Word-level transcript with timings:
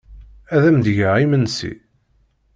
Ad 0.55 0.63
am-d-geɣ 0.69 1.15
imensi? 1.23 1.73